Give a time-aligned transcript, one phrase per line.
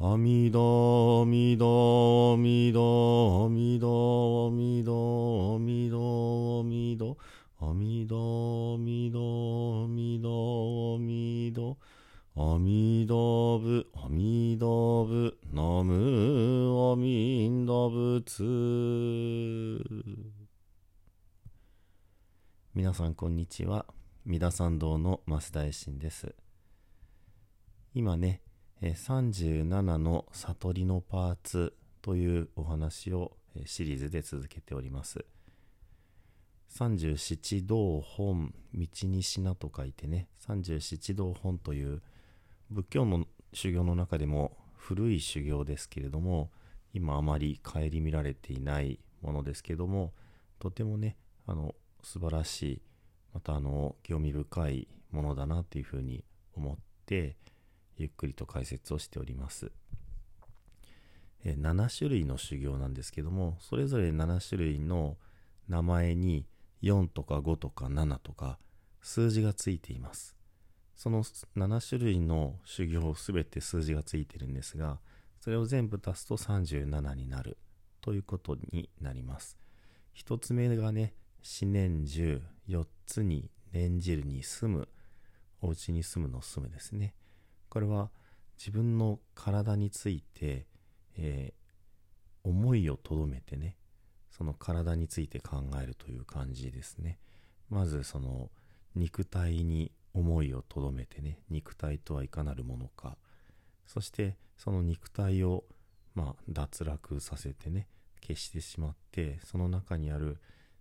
[0.00, 7.18] 阿弥陀、阿弥陀、阿弥陀、阿弥陀、阿弥陀、阿弥陀、阿弥陀、
[7.58, 9.18] 阿弥陀、阿弥陀、
[9.82, 11.76] 阿弥陀、阿弥陀、
[12.36, 18.44] 阿弥陀仏、阿弥陀仏、ナムアミンダ仏。
[22.72, 23.84] 皆さんこんにちは。
[24.24, 26.36] 三田参道の増大臣です。
[27.94, 28.42] 今ね、
[28.80, 33.36] 37の悟りのパーツというお話を
[33.66, 35.24] シリーズで続けております。
[36.68, 42.02] 三十七道本、道にしなと書いてね、三十七道本という
[42.70, 46.50] 仏教の修行の中でも古い修行ですけれども、
[46.92, 50.12] 今あまり顧みられていないものですけども、
[50.60, 51.16] とてもね、
[51.46, 52.82] あの、素晴らしい、
[53.34, 56.24] またあの、興味深いものだなというふうに
[56.54, 57.36] 思って、
[57.98, 59.70] ゆっくりと解説をしております。
[61.44, 65.16] 7種類の修行なんですけどもそれぞれ7種類の
[65.68, 66.46] 名前に
[66.82, 68.58] 4とか5とか7とか
[69.00, 70.36] 数字がついています。
[70.96, 74.98] その7種類の修行すべて数字がついてるんですが
[75.38, 77.56] それを全部足すと37になる
[78.00, 79.56] ということになります。
[80.16, 84.88] 1つ目がね四年中4つに念じるに住む
[85.60, 87.14] お家に住むの住むですね。
[87.68, 88.10] これは
[88.58, 90.66] 自分の体について、
[91.16, 93.76] えー、思いをとどめてね
[94.30, 97.18] その体について考えるという感じですね。
[97.70, 98.50] まずその
[98.94, 103.16] 肉体に思いをとどめてね肉体とはいかなるものか。
[103.86, 105.64] そしてその肉体を
[106.14, 107.88] まあ脱落させてね
[108.20, 110.38] 消してしまってその中にある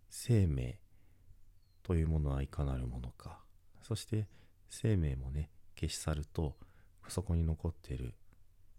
[0.09, 0.79] 生命
[1.83, 3.39] というものはいかなるものか。
[3.81, 4.27] そして
[4.69, 6.55] 生命もね消し去ると
[7.11, 8.13] そこに残っている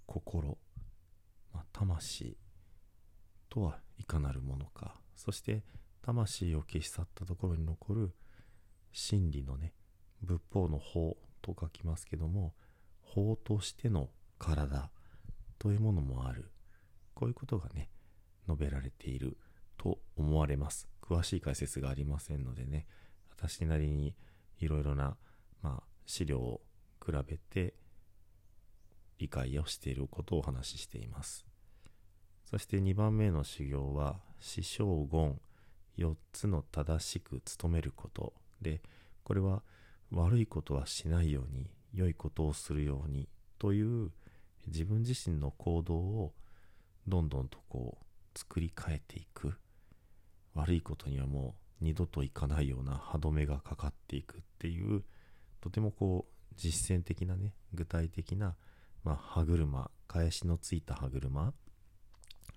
[0.07, 0.59] 心、
[1.53, 2.37] まあ、魂
[3.49, 5.01] とはいかなるものか。
[5.17, 5.65] そして
[6.03, 8.15] 魂を消し去ったところに残る
[8.93, 9.75] 真理のね
[10.23, 12.55] 仏法の法と書きますけども
[13.03, 14.09] 法としての
[14.39, 14.91] 体
[15.59, 16.51] というものもある。
[17.15, 17.91] こういうことがね
[18.47, 19.37] 述べられている
[19.77, 20.89] と思われます。
[21.03, 22.87] 詳しい解説がありませんのでね
[23.31, 24.15] 私なりに
[24.59, 25.17] いろいろな、
[25.63, 26.61] まあ、資料を
[27.05, 27.75] 比べて
[29.19, 31.45] 理解をしていることをお話ししています。
[32.45, 35.39] そして2番目の修行は、師匠言、
[35.99, 38.81] 4つの正しく努めることで、
[39.25, 39.63] これは
[40.11, 43.29] 悪いことはしないように、良いことをするように
[43.59, 44.11] という
[44.67, 46.35] 自分自身の行動を
[47.07, 49.55] どんどんとこう作り変えていく。
[50.55, 55.05] 悪いことにはもう二度といかないような歯止めがかかっていくっていう、
[55.61, 58.57] とてもこう実践的なね、具体的な
[59.09, 61.55] まあ、歯車、返しのついた歯車、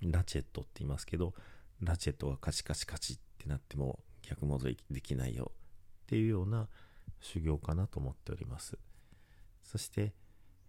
[0.01, 1.33] ラチェットって言いますけど、
[1.79, 5.53] ラチェットがカチカチカチってなっても逆戻りできないよ
[6.03, 6.67] っていうような
[7.21, 8.77] 修行かなと思っております。
[9.63, 10.13] そして、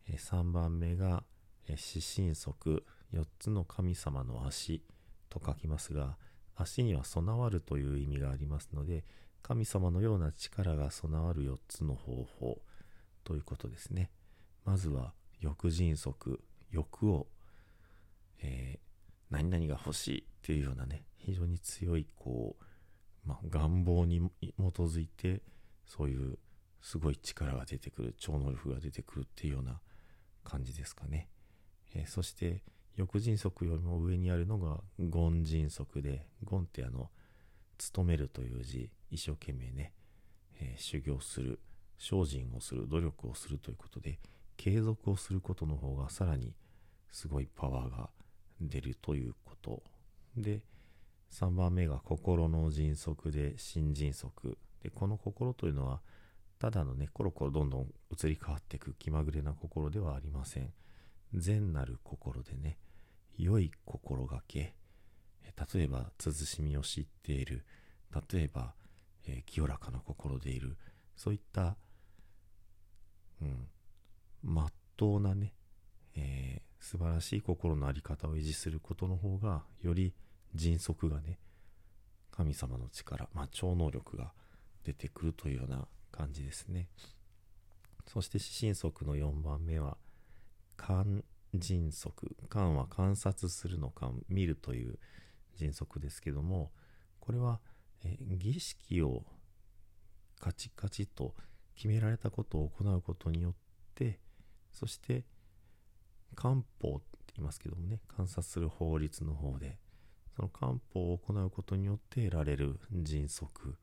[0.09, 1.25] 3番目が、
[1.66, 4.84] 四神足、4つの神様の足
[5.28, 6.16] と書きますが、
[6.54, 9.04] 足には備わるという意味がありますので、
[9.43, 12.62] 神様のような力が備わる4つの方法
[13.25, 14.12] ということですね。
[14.64, 17.26] まずは欲人足欲を、
[18.42, 25.42] えー、何々が欲しいっていうようなね非常に強いこう、まあ、願望に基づいて
[25.84, 26.38] そういう
[26.81, 29.81] すごい力が出てくる超能力が出てくるっていうような
[30.44, 31.28] 感じですかね、
[31.94, 32.62] えー、そして
[32.97, 37.10] 欲人足よりも上にあるのが権人足で権ってあの
[37.78, 39.92] 勤めるという字一生懸命ね、
[40.60, 41.58] えー、修行する
[41.98, 44.19] 精進をする努力をするということで
[44.56, 46.54] 継続をすることの方がさらに
[47.10, 48.10] すごいパワーが
[48.60, 49.82] 出るということ。
[50.36, 50.62] で
[51.30, 54.58] 3番目が心の迅速で新迅速。
[54.82, 56.00] でこの心というのは
[56.58, 60.72] ただのねコロコロどんどん移り変わっていく気まぐれな心ではありません。
[61.34, 62.78] 善なる心でね
[63.37, 64.75] 良い心がけ。
[65.75, 67.64] 例えば慎みを知っている。
[68.31, 68.75] 例えば、
[69.26, 70.76] えー、清らかな心でいる。
[71.16, 71.76] そういった、
[73.40, 73.69] うん、
[74.42, 75.52] まっとうなね、
[76.14, 80.14] えー、素晴らしい心の在り方を維持することの方がより
[80.54, 81.38] 迅速がね
[82.30, 84.32] 神様の力、まあ、超能力が
[84.84, 86.88] 出てくるというような感じですね。
[88.06, 89.96] そして四神足の4番目は
[90.76, 91.24] 観
[91.54, 92.12] 人足。
[92.48, 94.98] 観は観察するの観見るという
[95.54, 96.72] 人足ですけども
[97.20, 97.60] これは、
[98.04, 99.22] え儀式を
[100.40, 101.36] カチカチと
[101.76, 103.54] 決められたことを行うことによっ
[103.94, 104.18] て
[104.72, 105.24] そして
[106.34, 109.78] 漢方って言いますけどもね観察する法律の方で
[110.34, 113.76] その漢方を行うことによって得られる迅速、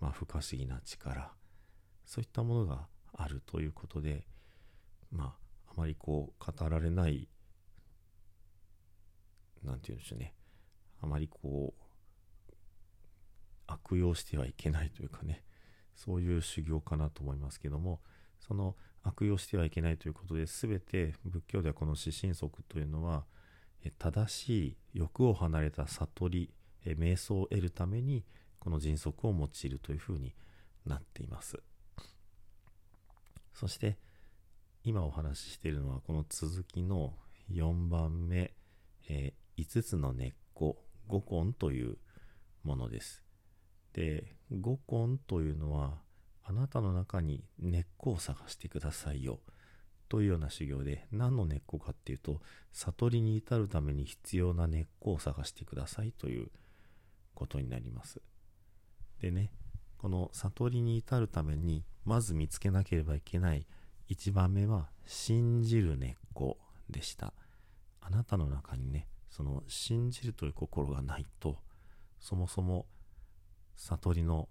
[0.00, 1.32] まあ、不可思議な力
[2.04, 4.26] そういったものがあるということで
[5.10, 7.28] まああまりこう語られない
[9.64, 10.34] 何て言うんでしょうね
[11.02, 11.82] あまりこう
[13.66, 15.42] 悪用してはいけないというかね
[15.94, 18.00] そういう修行かなと思いますけども
[18.38, 18.76] その
[19.06, 23.24] 悪用してはいけないということで全て仏教ではこの四神足というのは
[23.98, 26.50] 正しい欲を離れた悟り
[26.84, 28.24] 瞑想を得るために
[28.58, 30.34] この迅速を用いるというふうに
[30.84, 31.58] なっています。
[33.54, 33.96] そして
[34.82, 37.14] 今お話ししているのはこの続きの
[37.50, 38.52] 4番目、
[39.08, 41.96] え、5つの根っこ五根という
[42.64, 43.22] ものです。
[43.92, 46.02] で五根というのは
[46.48, 49.40] あなたの中に根っこを探してくださいよ。
[50.08, 52.40] というような修行で何の根っこかっていうと
[52.72, 56.48] 悟りに至るために必要な根っこを探してくださいという
[57.34, 58.20] ことになります。
[59.20, 59.50] でね
[59.98, 63.66] この悟りに至るためにまず見つけなければいけない
[64.08, 66.58] 1番目は信じる根っこ
[66.88, 67.32] でした。
[68.00, 71.58] あなたの中にねその信じるという心がないと
[72.20, 72.86] そもそも
[73.74, 74.48] 悟りの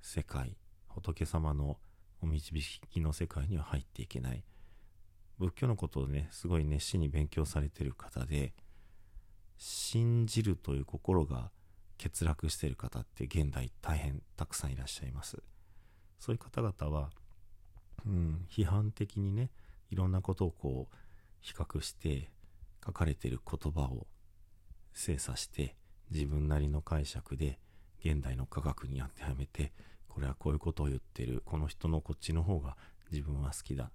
[0.00, 0.56] 世界
[0.94, 1.78] 仏様の
[2.22, 4.44] お導きの世界には入っていけない。
[5.38, 8.54] 仏教のことをねすごい熱心に勉強されてる方で
[9.58, 11.50] 信じるという心が
[12.00, 15.42] 欠落している方って現代大変たくさんいらっしゃいます。
[16.18, 17.10] そういう方々は、
[18.06, 19.50] うん、批判的にね
[19.90, 20.96] いろんなことをこう
[21.40, 22.30] 比較して
[22.84, 24.06] 書かれている言葉を
[24.92, 25.76] 精査して
[26.10, 27.58] 自分なりの解釈で
[28.04, 29.72] 現代の科学に当てはめて
[30.14, 31.42] これはこういうことを言ってる。
[31.44, 32.76] この人のこっちの方が
[33.10, 33.90] 自分は好きだ。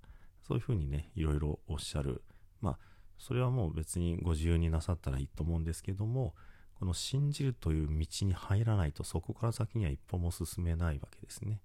[0.45, 2.23] そういうふうにねいろいろおっしゃる。
[2.59, 2.77] まあ
[3.17, 6.35] それはもう別にご自由になさったらいいと思うんですけども
[6.77, 11.61] この信じるという道に入らないとそこから先には一歩も進めないわけですね。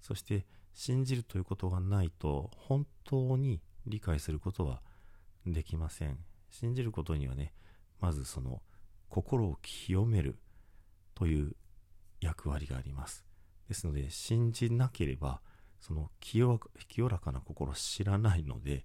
[0.00, 4.82] そして信じるということがないと本当に理解することは
[5.44, 6.16] できません。
[6.48, 7.52] 信じることにはね
[7.98, 8.62] まずその
[9.08, 10.38] 心を清める
[11.16, 11.56] という
[12.20, 13.24] 役割があります。
[13.68, 15.40] ですので信じなければ
[15.80, 16.58] その清
[17.08, 18.84] らかな心を知らないので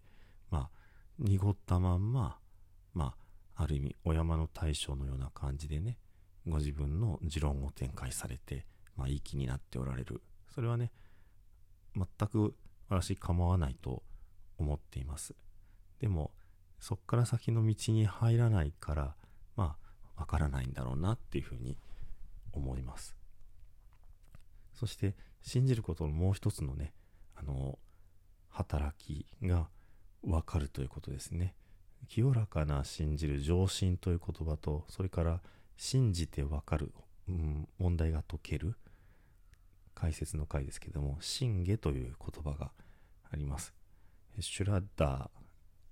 [0.49, 0.69] まあ
[1.17, 2.37] 濁ったまんま
[2.93, 3.15] ま
[3.55, 5.97] あある意味お山の大将のような感じでね
[6.47, 8.65] ご自分の持論を展開されて
[8.95, 10.21] まあいい気になっておられる。
[10.53, 10.91] それはね
[11.95, 12.55] 全く
[12.89, 14.03] 私構わないと
[14.57, 15.35] 思っています。
[15.99, 16.31] でも
[16.79, 19.15] そこから先の道に入らないから
[19.55, 19.75] ま
[20.15, 21.77] あわからないんだろうなっていうふうに
[22.53, 23.18] 思います。
[24.79, 26.93] そして信じることのもう一つのね
[27.35, 27.77] あの
[28.47, 29.67] 働きが
[30.23, 31.53] 分かるということですね。
[32.07, 35.41] 清らかな信じる上信という言葉とそれから
[35.75, 36.93] 信じて分かる、
[37.27, 38.75] うん、問題が解ける
[39.93, 42.71] 解説の回ですけども信下という言葉が
[43.29, 43.73] あります。
[44.39, 45.29] シュラッダ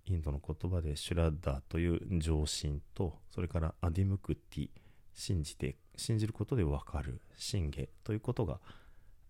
[0.08, 4.70] ーインドの言葉でシュラッダーという上信とそれからアディムクティ
[5.18, 8.60] 信じて信じることで分かる信下ということが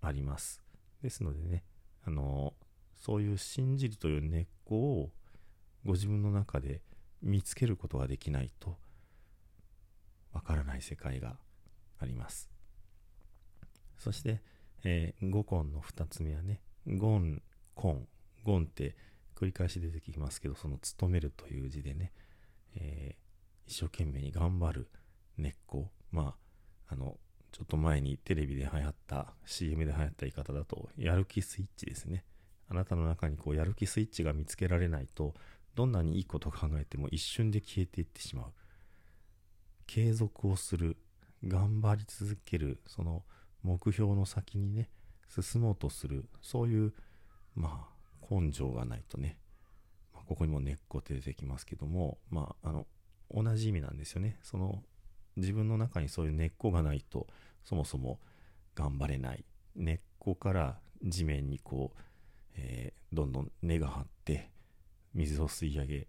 [0.01, 0.61] あります。
[1.01, 1.63] ですのでね
[2.05, 2.53] あの
[2.97, 5.11] そういう信じるという根っこを
[5.85, 6.81] ご自分の中で
[7.21, 8.77] 見つけることができないと
[10.33, 11.37] わからない世界が
[11.99, 12.49] あります。
[13.97, 14.41] そして、
[14.83, 17.41] えー、五根の2つ目はねゴン
[17.75, 18.07] コン
[18.43, 18.95] ゴンって
[19.35, 22.11] 繰り返し出てきますけどその勤めるという字でね、
[22.75, 24.89] えー、一生懸命に頑張る
[25.37, 25.89] 根っこ。
[26.11, 26.35] ま
[26.87, 27.17] ああの
[27.51, 32.23] ちょっと前にテレビで流行った CM で流行った言い方だとやる気スイッチですね。
[32.69, 35.33] あなたの中にこうやる気スイッチが見つけられないと
[35.75, 38.45] どんなにいいこと考えても一瞬で消えていってしまう。
[39.85, 40.97] 継続をする
[41.45, 43.23] 頑張り続けるその
[43.63, 44.89] 目標の先にね
[45.27, 46.93] 進もうとするそういう
[47.55, 49.37] まあ根性がないとね、
[50.13, 52.85] まあ、ここにも根っこって出てきますけどもまああの
[53.33, 54.39] 同じ意味なんですよね。
[54.43, 54.83] その
[55.37, 57.27] 自分の中にそういう根っこがないと
[57.63, 58.19] そもそも
[58.75, 59.45] 頑張れない。
[59.75, 61.99] 根っこから地面にこう、
[62.55, 64.49] えー、どんどん根が張って
[65.13, 66.07] 水を吸い上げ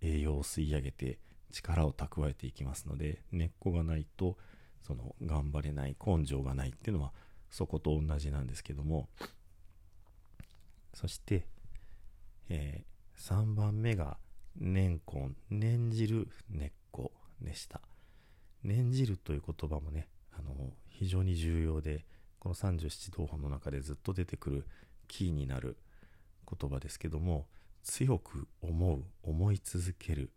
[0.00, 1.18] 栄養を吸い上げて
[1.50, 4.36] 力を蓄えていきますので根っこがないと
[4.82, 7.12] その頑張れない根性がないっていうのは
[7.50, 9.08] そこと同じなんですけども
[10.94, 11.46] そして、
[12.48, 14.18] えー、3番目が
[14.56, 17.80] 念根念じる根っこでした。
[18.64, 22.04] 念じるという言葉もねあの非常に重要で
[22.38, 24.66] この37道本の中でずっと出てくる
[25.06, 25.76] キーになる
[26.48, 27.46] 言葉ですけども
[27.82, 30.30] 強く思う思い続ける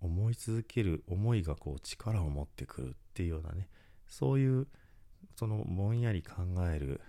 [0.00, 3.68] 思い続ける思いがこう力を持ってくるっていうようなね
[4.06, 4.66] そういう
[5.36, 7.00] そのぼんやり考える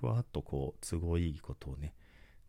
[0.00, 1.94] ふわっとこう都合いいことをね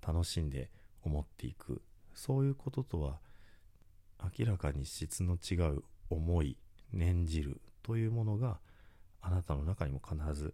[0.06, 0.70] 楽しんで
[1.04, 1.82] 思っていく
[2.14, 3.20] そういうこととは
[4.38, 6.58] 明らかに質の違う思い
[6.94, 8.60] 念じるというものが
[9.22, 10.54] あなたの中にも必ず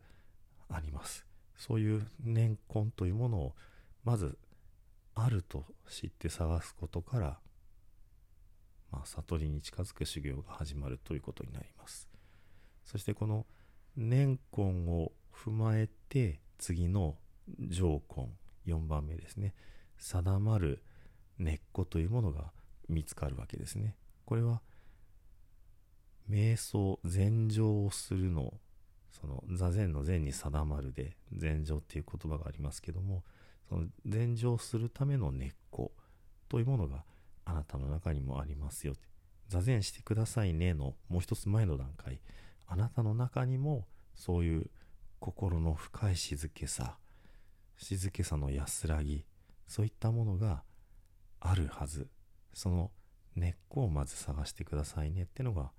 [0.70, 1.26] あります。
[1.56, 3.56] そういう念根というものを
[4.04, 4.38] まず
[5.16, 7.40] あると知って探すことから、
[8.92, 12.10] まあ、悟りに近づく修行が始まるということになります。
[12.84, 13.46] そしてこの
[13.96, 17.16] 念根を踏まえて次の
[17.60, 18.30] 上根
[18.66, 19.54] 4番目ですね。
[19.98, 20.84] 定まる
[21.38, 22.52] 根っこというものが
[22.90, 23.96] 見つかるわけですね。
[24.26, 24.62] これは
[26.30, 28.54] 瞑想禅情をするの
[29.12, 33.24] その座禅の禅に定まるで禅情っていう言葉がありますけども
[33.70, 35.92] その禅情するための根っこ
[36.50, 37.04] というものが
[37.46, 38.94] あなたの中にもありますよ。
[39.48, 42.22] 座禅してくださいねのもう一つ前の段階。
[42.68, 44.70] あなたの中にもそういう
[45.20, 46.98] 心の深い静けさ
[47.78, 49.26] 静けさの安らぎ
[49.68, 50.64] そういったものが
[51.40, 52.08] あるはず。
[52.54, 52.92] その
[53.36, 55.72] 根っこをまず探してくださいねってのが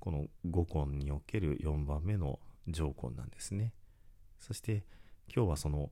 [0.00, 2.38] この五根における4番目の
[2.68, 3.72] 条根なんですね。
[4.38, 4.84] そして
[5.34, 5.90] 今日はその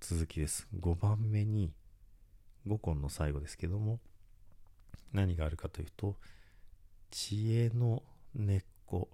[0.00, 0.68] 続きです。
[0.78, 1.72] 5番目に
[2.66, 4.00] 五根の最後ですけども
[5.12, 6.16] 何があるかというと
[7.10, 8.02] 知恵の
[8.34, 9.08] 根っこ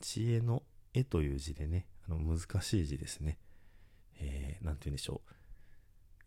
[0.00, 0.62] 知恵の
[0.94, 3.38] 絵という字でねあの難しい字ですね。
[4.20, 5.34] えー、て言うんでしょう。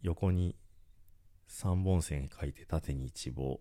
[0.02, 0.56] 横に
[1.50, 3.60] 3本線書いて縦に1棒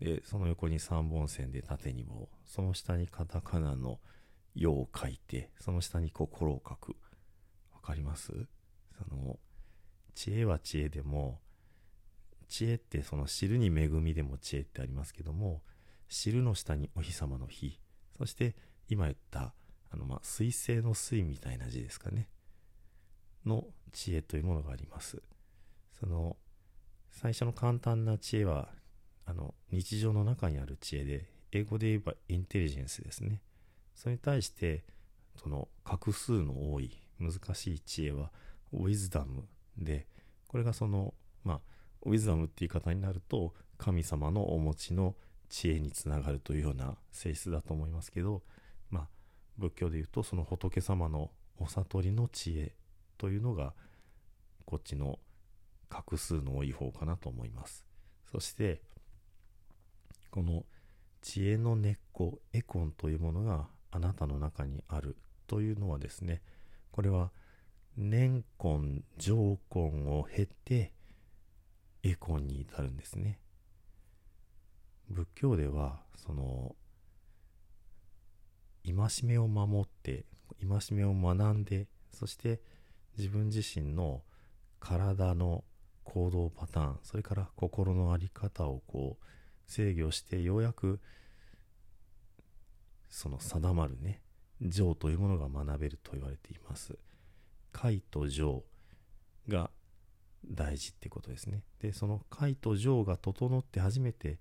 [0.00, 3.98] でその横に3本線で縦に棒その下にカタカナの
[4.54, 6.96] 「よ」を書いてその下に心を書く。
[7.72, 8.32] わかります？
[8.98, 9.38] その
[10.14, 11.40] 知恵は知恵でも
[12.48, 15.62] 知恵ってその知るに恵みでも知恵ってありますけども
[16.08, 17.78] 知るの下にお日様の日。
[18.18, 18.54] そして
[18.88, 19.54] 今言った
[19.90, 22.28] あのまあ水星の水みたいな字ですかね。
[23.44, 25.22] の知恵というものがあります。
[25.98, 26.36] その
[27.10, 28.68] 最初の簡単な知恵は
[29.26, 33.40] あの日常の中にある知恵で英語で言えばインテリジェンスですね。
[33.94, 34.84] それに対して
[35.36, 38.30] その画数の多い難しい知恵は
[38.72, 39.44] ウィズダム
[39.78, 40.06] で
[40.48, 41.14] これがその
[41.44, 41.60] まあ
[42.02, 45.14] ウィズダムっていう言い方になると神様のお持ちの
[45.48, 48.42] 知恵につながるというような性質だと思いますけど
[48.90, 49.08] まあ
[49.58, 52.74] 仏教で言うとその仏様のお悟りの知恵
[53.18, 53.74] というのが
[54.64, 55.18] こっちの
[55.88, 57.84] 画数の多い方かなと思います。
[58.30, 58.82] そして
[60.30, 60.64] この
[61.22, 65.16] 知恵の根っこエコンというものがあなたの中にある
[65.46, 66.42] というのはですね
[66.90, 67.30] これは
[67.96, 70.92] 年根上根を経て
[72.02, 73.40] エコンに至るんですね。
[75.08, 76.74] 仏教ではその
[78.84, 80.24] 戒めを守って
[80.60, 82.60] 戒めを学んでそして
[83.16, 84.22] 自分自身の
[84.80, 85.64] 体の
[86.04, 89.24] 行動パターンそれから心の在り方をこう
[89.66, 91.00] 制御してようやく
[93.08, 94.20] その定まるね
[94.60, 96.98] 情というものが学べると言われています。
[97.72, 98.64] 解と情
[99.48, 99.70] が
[100.50, 101.62] 大事ってことですね。
[101.80, 104.38] でその解と情が整って初めて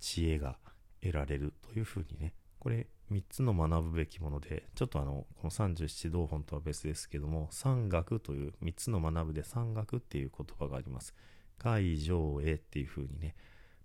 [0.00, 0.58] 知恵が
[1.02, 11.14] 得られるというふうにねこれ3つの学ぶべきものでちょっとあのこの37道本とは別ですけども三学という3つの学ぶで三学っていう言葉があります。
[11.58, 13.36] 解上へっていうふうにね、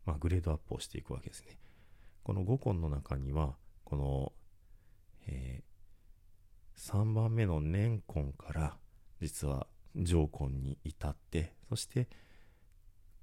[0.08, 1.60] まあ、グレードアップをしていくわけですね。
[2.24, 4.32] この五根の中にはこの、
[5.28, 8.78] えー、3番目の年根から
[9.22, 12.08] 実は上根に至ってそして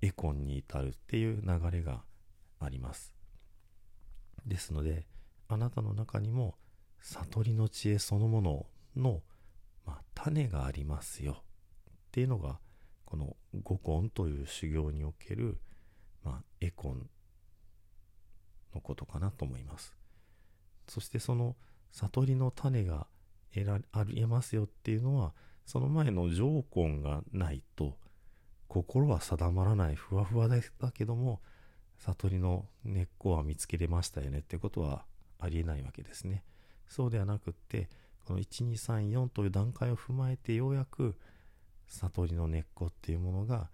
[0.03, 2.03] エ根に至るっていう流れが
[2.61, 3.15] あります。
[4.47, 5.07] ですので
[5.49, 6.55] あなたの中にも
[7.01, 9.23] 悟りの知恵そのものの、
[9.87, 11.43] まあ、種がありますよ。
[11.89, 12.59] っていうのが
[13.07, 15.59] この五根という修行における、
[16.25, 17.09] まあ、エコン
[18.75, 19.95] のことかなと思います
[20.89, 21.57] そしてその
[21.93, 23.07] 悟りの種が
[23.53, 25.33] 得らありえますよっていうのは
[25.65, 27.97] その前の上根がないと
[28.69, 30.61] 心は定まらないふわふわだ
[30.93, 31.41] けども
[31.99, 35.05] 悟りの根っこは見つけれましたよねってことは
[35.39, 36.43] ありえないわけですね。
[36.89, 37.89] そうではなくって
[38.25, 41.17] この1234という段階を踏まえてようやく
[41.87, 43.71] 悟りの根っこっていうものが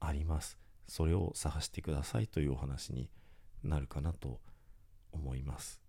[0.00, 0.59] あります。
[0.86, 3.08] それを探してくださいというお話に
[3.62, 4.40] なるかなと
[5.12, 5.80] 思います。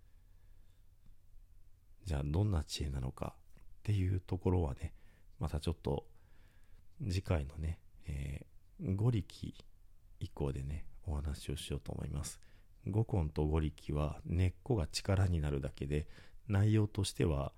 [2.06, 4.94] じゃあどんな知恵なのかっていうところはね
[5.40, 6.06] またちょっと
[7.04, 9.54] 次回のね、えー、五力
[10.20, 12.40] 以降でね、お話をしようと思います。
[12.88, 16.08] 五根と五力は根っこが力になるだけで、
[16.48, 17.54] 内容としては、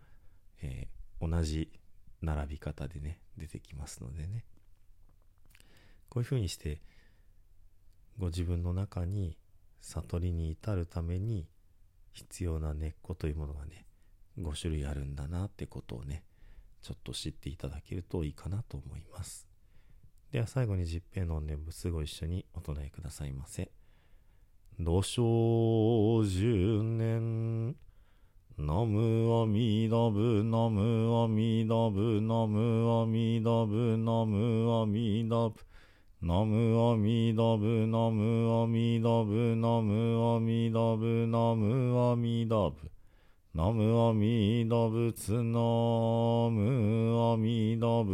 [0.62, 1.72] えー、同じ
[2.22, 4.46] 並び方でね、出てきますのでね。
[6.10, 6.82] こういうふうにして、
[8.18, 9.38] ご自分の中に
[9.82, 11.48] 悟りに至るために
[12.12, 13.86] 必要な根っこというものがね、
[14.40, 16.24] 5種類あるんだなってことをね、
[16.82, 19.48] ちょっと知っていただけるといいかなと思います。
[20.32, 23.72] では最後に十平の念仏ご一緒にお唱えくださいませ。
[24.80, 27.76] 土生十年
[28.58, 35.56] ナムアミダブナムアミダブナムアミダブナムアミダブ
[36.26, 42.76] ナムアミダブナムアミダブナムアミダブナムアミダブ
[43.54, 45.60] ナムアミダブツナ
[46.50, 48.14] ムアミダブ